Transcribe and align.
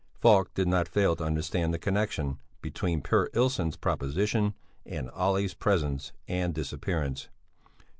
Falk 0.19 0.51
did 0.55 0.67
not 0.67 0.87
fail 0.87 1.15
to 1.15 1.23
understand 1.23 1.71
the 1.71 1.77
connexion 1.77 2.39
between 2.59 3.01
Per 3.03 3.29
Ilsson's 3.35 3.77
proposition 3.77 4.55
and 4.83 5.11
Olle's 5.11 5.53
presence 5.53 6.11
and 6.27 6.55
disappearance. 6.55 7.29